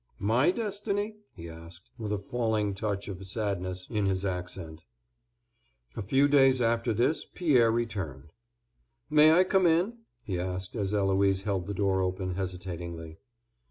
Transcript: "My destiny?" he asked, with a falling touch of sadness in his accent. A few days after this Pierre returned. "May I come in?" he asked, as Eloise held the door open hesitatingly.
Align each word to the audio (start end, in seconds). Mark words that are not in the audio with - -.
"My 0.17 0.49
destiny?" 0.49 1.17
he 1.35 1.47
asked, 1.47 1.91
with 1.99 2.11
a 2.11 2.17
falling 2.17 2.73
touch 2.73 3.07
of 3.07 3.23
sadness 3.27 3.87
in 3.87 4.07
his 4.07 4.25
accent. 4.25 4.83
A 5.95 6.01
few 6.01 6.27
days 6.27 6.59
after 6.59 6.91
this 6.91 7.23
Pierre 7.23 7.69
returned. 7.71 8.33
"May 9.11 9.31
I 9.31 9.43
come 9.43 9.67
in?" 9.67 9.99
he 10.23 10.39
asked, 10.39 10.75
as 10.75 10.95
Eloise 10.95 11.43
held 11.43 11.67
the 11.67 11.75
door 11.75 12.01
open 12.01 12.33
hesitatingly. 12.33 13.19